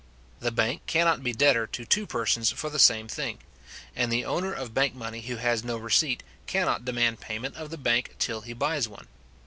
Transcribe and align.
The 0.39 0.49
bank 0.51 0.87
cannot 0.87 1.21
be 1.23 1.31
debtor 1.31 1.67
to 1.67 1.85
two 1.85 2.07
persons 2.07 2.49
for 2.51 2.71
the 2.71 2.79
same 2.79 3.07
thing; 3.07 3.37
and 3.95 4.11
the 4.11 4.25
owner 4.25 4.51
of 4.51 4.73
bank 4.73 4.95
money 4.95 5.21
who 5.21 5.35
has 5.35 5.63
no 5.63 5.77
receipt, 5.77 6.23
cannot 6.47 6.85
demand 6.85 7.19
payment 7.19 7.55
of 7.55 7.69
the 7.69 7.77
bank 7.77 8.15
till 8.17 8.41
he 8.41 8.53
buys 8.53 8.87
one. 8.87 9.05